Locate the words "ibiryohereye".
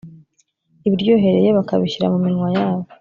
0.87-1.49